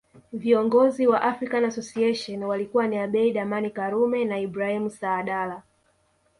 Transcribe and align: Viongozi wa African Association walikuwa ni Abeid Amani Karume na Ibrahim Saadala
Viongozi 0.33 1.07
wa 1.07 1.21
African 1.21 1.65
Association 1.65 2.43
walikuwa 2.43 2.87
ni 2.87 2.97
Abeid 2.99 3.37
Amani 3.37 3.69
Karume 3.69 4.25
na 4.25 4.39
Ibrahim 4.39 4.89
Saadala 4.89 5.63